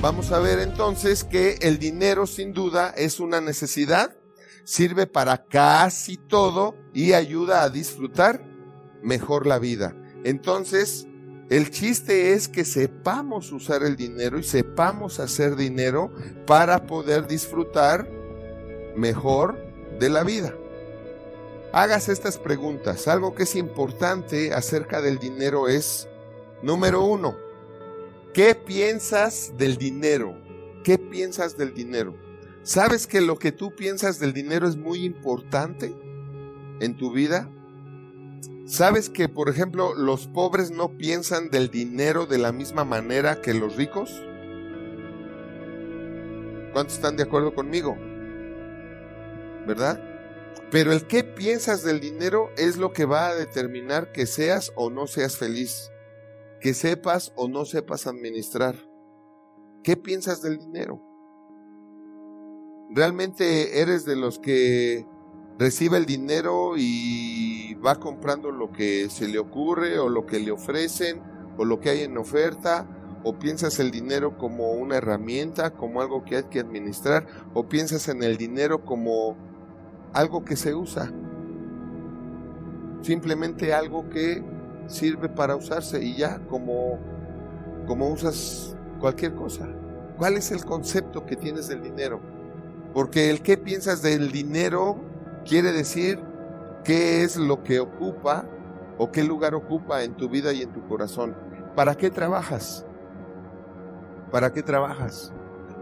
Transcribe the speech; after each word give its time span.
vamos 0.00 0.32
a 0.32 0.38
ver 0.38 0.60
entonces 0.60 1.24
que 1.24 1.58
el 1.60 1.78
dinero 1.78 2.26
sin 2.26 2.52
duda 2.52 2.94
es 2.96 3.20
una 3.20 3.40
necesidad, 3.40 4.16
sirve 4.64 5.06
para 5.06 5.44
casi 5.44 6.16
todo 6.16 6.74
y 6.94 7.12
ayuda 7.12 7.62
a 7.62 7.70
disfrutar 7.70 8.42
mejor 9.02 9.46
la 9.46 9.58
vida. 9.58 9.94
Entonces, 10.24 11.06
el 11.50 11.70
chiste 11.70 12.32
es 12.32 12.48
que 12.48 12.64
sepamos 12.64 13.52
usar 13.52 13.82
el 13.82 13.96
dinero 13.96 14.38
y 14.38 14.42
sepamos 14.42 15.20
hacer 15.20 15.56
dinero 15.56 16.10
para 16.46 16.86
poder 16.86 17.26
disfrutar 17.26 18.08
mejor 18.96 19.58
de 19.98 20.08
la 20.08 20.24
vida. 20.24 20.54
Hagas 21.72 22.08
estas 22.08 22.38
preguntas. 22.38 23.06
Algo 23.06 23.34
que 23.34 23.42
es 23.44 23.54
importante 23.54 24.54
acerca 24.54 25.00
del 25.00 25.18
dinero 25.18 25.68
es, 25.68 26.08
número 26.62 27.04
uno, 27.04 27.36
¿qué 28.32 28.54
piensas 28.54 29.52
del 29.56 29.76
dinero? 29.76 30.36
¿Qué 30.84 30.98
piensas 30.98 31.56
del 31.56 31.74
dinero? 31.74 32.14
¿Sabes 32.62 33.06
que 33.06 33.20
lo 33.20 33.38
que 33.38 33.52
tú 33.52 33.74
piensas 33.74 34.18
del 34.18 34.32
dinero 34.32 34.68
es 34.68 34.76
muy 34.76 35.04
importante 35.04 35.94
en 36.80 36.96
tu 36.96 37.12
vida? 37.12 37.50
¿Sabes 38.66 39.10
que, 39.10 39.28
por 39.28 39.48
ejemplo, 39.48 39.94
los 39.94 40.28
pobres 40.28 40.70
no 40.70 40.96
piensan 40.96 41.50
del 41.50 41.70
dinero 41.70 42.26
de 42.26 42.38
la 42.38 42.52
misma 42.52 42.84
manera 42.84 43.40
que 43.40 43.54
los 43.54 43.76
ricos? 43.76 44.22
¿Cuántos 46.72 46.94
están 46.94 47.16
de 47.16 47.24
acuerdo 47.24 47.54
conmigo? 47.54 47.96
¿Verdad? 49.66 50.00
Pero 50.70 50.92
el 50.92 51.06
qué 51.06 51.24
piensas 51.24 51.82
del 51.82 51.98
dinero 51.98 52.52
es 52.56 52.76
lo 52.76 52.92
que 52.92 53.04
va 53.04 53.26
a 53.26 53.34
determinar 53.34 54.12
que 54.12 54.26
seas 54.26 54.72
o 54.76 54.88
no 54.88 55.08
seas 55.08 55.36
feliz, 55.36 55.90
que 56.60 56.74
sepas 56.74 57.32
o 57.36 57.48
no 57.48 57.64
sepas 57.64 58.06
administrar. 58.06 58.76
¿Qué 59.82 59.96
piensas 59.96 60.42
del 60.42 60.58
dinero? 60.58 61.02
¿Realmente 62.90 63.80
eres 63.80 64.04
de 64.04 64.16
los 64.16 64.38
que 64.38 65.06
recibe 65.58 65.96
el 65.96 66.06
dinero 66.06 66.74
y 66.76 67.74
va 67.74 67.96
comprando 67.96 68.50
lo 68.50 68.72
que 68.72 69.08
se 69.08 69.28
le 69.28 69.38
ocurre 69.38 69.98
o 69.98 70.08
lo 70.08 70.26
que 70.26 70.40
le 70.40 70.50
ofrecen 70.50 71.22
o 71.56 71.64
lo 71.64 71.80
que 71.80 71.90
hay 71.90 72.00
en 72.02 72.18
oferta 72.18 72.86
o 73.22 73.38
piensas 73.38 73.78
el 73.78 73.90
dinero 73.90 74.38
como 74.38 74.72
una 74.72 74.96
herramienta, 74.96 75.74
como 75.74 76.00
algo 76.00 76.24
que 76.24 76.36
hay 76.36 76.44
que 76.44 76.60
administrar 76.60 77.26
o 77.54 77.68
piensas 77.68 78.08
en 78.08 78.22
el 78.22 78.36
dinero 78.36 78.84
como 78.84 79.36
algo 80.12 80.44
que 80.44 80.56
se 80.56 80.74
usa, 80.74 81.12
simplemente 83.02 83.74
algo 83.74 84.08
que 84.08 84.42
sirve 84.90 85.28
para 85.28 85.56
usarse 85.56 86.02
y 86.02 86.16
ya 86.16 86.38
como 86.48 86.98
como 87.86 88.10
usas 88.10 88.76
cualquier 89.00 89.34
cosa. 89.34 89.66
¿Cuál 90.18 90.36
es 90.36 90.50
el 90.52 90.64
concepto 90.64 91.24
que 91.24 91.36
tienes 91.36 91.68
del 91.68 91.82
dinero? 91.82 92.20
Porque 92.92 93.30
el 93.30 93.40
que 93.40 93.56
piensas 93.56 94.02
del 94.02 94.30
dinero 94.30 95.10
Quiere 95.44 95.72
decir 95.72 96.20
qué 96.84 97.24
es 97.24 97.36
lo 97.36 97.62
que 97.62 97.80
ocupa 97.80 98.44
o 98.98 99.10
qué 99.10 99.24
lugar 99.24 99.54
ocupa 99.54 100.02
en 100.02 100.14
tu 100.14 100.28
vida 100.28 100.52
y 100.52 100.62
en 100.62 100.72
tu 100.72 100.86
corazón. 100.86 101.34
¿Para 101.74 101.94
qué 101.94 102.10
trabajas? 102.10 102.84
¿Para 104.30 104.52
qué 104.52 104.62
trabajas? 104.62 105.32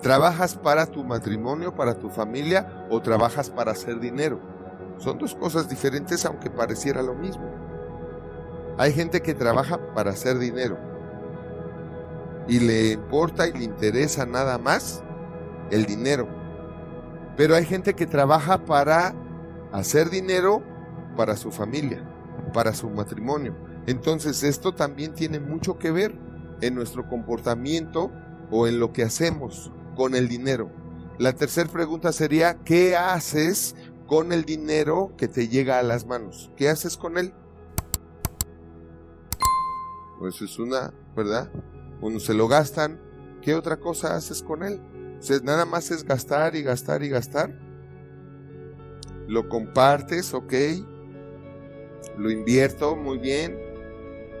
¿Trabajas 0.00 0.56
para 0.56 0.86
tu 0.86 1.04
matrimonio, 1.04 1.74
para 1.74 1.94
tu 1.94 2.08
familia 2.08 2.86
o 2.90 3.00
trabajas 3.00 3.50
para 3.50 3.72
hacer 3.72 4.00
dinero? 4.00 4.40
Son 4.98 5.18
dos 5.18 5.34
cosas 5.34 5.68
diferentes 5.68 6.24
aunque 6.24 6.50
pareciera 6.50 7.02
lo 7.02 7.14
mismo. 7.14 7.44
Hay 8.78 8.92
gente 8.92 9.20
que 9.20 9.34
trabaja 9.34 9.78
para 9.94 10.10
hacer 10.10 10.38
dinero 10.38 10.78
y 12.48 12.60
le 12.60 12.92
importa 12.92 13.46
y 13.46 13.52
le 13.52 13.64
interesa 13.64 14.26
nada 14.26 14.58
más 14.58 15.02
el 15.70 15.84
dinero. 15.86 16.28
Pero 17.36 17.54
hay 17.54 17.64
gente 17.64 17.94
que 17.94 18.06
trabaja 18.06 18.64
para 18.64 19.14
hacer 19.72 20.10
dinero 20.10 20.62
para 21.16 21.36
su 21.36 21.50
familia, 21.50 22.02
para 22.52 22.74
su 22.74 22.88
matrimonio. 22.90 23.54
Entonces 23.86 24.42
esto 24.42 24.74
también 24.74 25.14
tiene 25.14 25.40
mucho 25.40 25.78
que 25.78 25.90
ver 25.90 26.14
en 26.60 26.74
nuestro 26.74 27.08
comportamiento 27.08 28.10
o 28.50 28.66
en 28.66 28.78
lo 28.78 28.92
que 28.92 29.02
hacemos 29.02 29.72
con 29.96 30.14
el 30.14 30.28
dinero. 30.28 30.70
La 31.18 31.34
tercera 31.34 31.70
pregunta 31.70 32.12
sería, 32.12 32.54
¿qué 32.64 32.96
haces 32.96 33.76
con 34.06 34.32
el 34.32 34.44
dinero 34.44 35.12
que 35.16 35.28
te 35.28 35.48
llega 35.48 35.78
a 35.78 35.82
las 35.82 36.06
manos? 36.06 36.50
¿Qué 36.56 36.68
haces 36.68 36.96
con 36.96 37.18
él? 37.18 37.34
Pues 40.22 40.40
es 40.40 40.56
una, 40.60 40.94
¿verdad? 41.16 41.50
Uno 42.00 42.20
se 42.20 42.32
lo 42.32 42.46
gastan, 42.46 43.00
¿qué 43.42 43.56
otra 43.56 43.78
cosa 43.78 44.14
haces 44.14 44.40
con 44.40 44.62
él? 44.62 44.80
O 45.18 45.44
nada 45.44 45.64
más 45.64 45.90
es 45.90 46.04
gastar 46.04 46.54
y 46.54 46.62
gastar 46.62 47.02
y 47.02 47.08
gastar 47.08 47.52
lo 49.26 49.48
compartes, 49.48 50.32
ok, 50.32 50.52
lo 52.18 52.30
invierto, 52.30 52.94
muy 52.94 53.18
bien. 53.18 53.58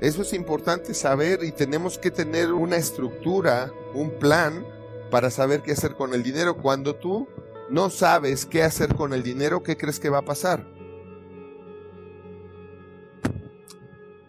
Eso 0.00 0.22
es 0.22 0.32
importante 0.32 0.94
saber 0.94 1.42
y 1.42 1.50
tenemos 1.50 1.98
que 1.98 2.12
tener 2.12 2.52
una 2.52 2.76
estructura, 2.76 3.72
un 3.94 4.16
plan 4.20 4.64
para 5.10 5.28
saber 5.28 5.62
qué 5.62 5.72
hacer 5.72 5.96
con 5.96 6.14
el 6.14 6.22
dinero. 6.22 6.56
Cuando 6.56 6.94
tú 6.94 7.26
no 7.68 7.90
sabes 7.90 8.46
qué 8.46 8.62
hacer 8.62 8.94
con 8.94 9.12
el 9.12 9.24
dinero, 9.24 9.64
¿qué 9.64 9.76
crees 9.76 9.98
que 9.98 10.08
va 10.08 10.18
a 10.18 10.24
pasar? 10.24 10.72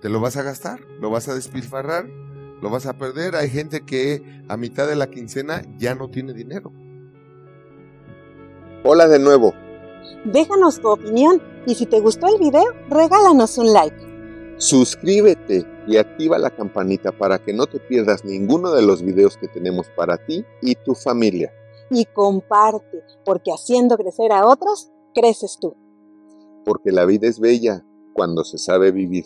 ¿Te 0.05 0.11
lo 0.11 0.19
vas 0.19 0.38
a 0.38 0.43
gastar? 0.43 0.81
¿Lo 1.01 1.09
vas 1.09 1.27
a 1.29 1.33
despilfarrar? 1.33 2.05
¿Lo 2.61 2.69
vas 2.69 2.85
a 2.85 2.93
perder? 2.93 3.35
Hay 3.35 3.49
gente 3.49 3.81
que 3.81 4.21
a 4.47 4.55
mitad 4.55 4.88
de 4.88 4.95
la 4.95 5.09
quincena 5.09 5.63
ya 5.79 5.95
no 5.95 6.11
tiene 6.11 6.33
dinero. 6.33 6.71
Hola 8.83 9.07
de 9.07 9.17
nuevo. 9.17 9.55
Déjanos 10.25 10.79
tu 10.79 10.89
opinión 10.89 11.41
y 11.66 11.73
si 11.73 11.88
te 11.88 12.01
gustó 12.01 12.27
el 12.27 12.38
video, 12.38 12.66
regálanos 12.88 13.57
un 13.57 13.73
like. 13.73 13.97
Suscríbete 14.57 15.66
y 15.88 15.97
activa 15.97 16.37
la 16.37 16.51
campanita 16.51 17.11
para 17.11 17.39
que 17.39 17.53
no 17.53 17.66
te 17.66 17.79
pierdas 17.79 18.23
ninguno 18.23 18.73
de 18.73 18.83
los 18.83 19.01
videos 19.01 19.37
que 19.37 19.47
tenemos 19.47 19.87
para 19.95 20.23
ti 20.23 20.45
y 20.61 20.75
tu 20.75 20.93
familia. 20.93 21.51
Y 21.89 22.05
comparte, 22.05 23.01
porque 23.25 23.51
haciendo 23.51 23.97
crecer 23.97 24.31
a 24.33 24.45
otros, 24.45 24.91
creces 25.16 25.57
tú. 25.59 25.75
Porque 26.63 26.91
la 26.91 27.05
vida 27.05 27.27
es 27.27 27.39
bella 27.39 27.83
cuando 28.13 28.43
se 28.43 28.59
sabe 28.59 28.91
vivir. 28.91 29.25